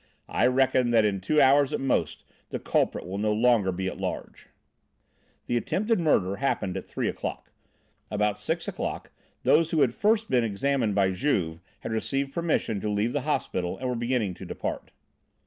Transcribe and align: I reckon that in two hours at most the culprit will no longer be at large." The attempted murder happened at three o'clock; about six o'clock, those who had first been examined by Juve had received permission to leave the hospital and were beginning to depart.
I 0.29 0.47
reckon 0.47 0.89
that 0.89 1.05
in 1.05 1.21
two 1.21 1.39
hours 1.39 1.73
at 1.73 1.79
most 1.79 2.23
the 2.49 2.57
culprit 2.57 3.05
will 3.05 3.19
no 3.19 3.31
longer 3.31 3.71
be 3.71 3.85
at 3.85 3.99
large." 3.99 4.47
The 5.45 5.57
attempted 5.57 5.99
murder 5.99 6.37
happened 6.37 6.75
at 6.75 6.87
three 6.87 7.07
o'clock; 7.07 7.51
about 8.09 8.35
six 8.35 8.67
o'clock, 8.67 9.11
those 9.43 9.69
who 9.69 9.81
had 9.81 9.93
first 9.93 10.27
been 10.27 10.43
examined 10.43 10.95
by 10.95 11.11
Juve 11.11 11.59
had 11.81 11.91
received 11.91 12.33
permission 12.33 12.81
to 12.81 12.89
leave 12.89 13.13
the 13.13 13.21
hospital 13.29 13.77
and 13.77 13.87
were 13.87 13.93
beginning 13.95 14.33
to 14.33 14.43
depart. 14.45 14.89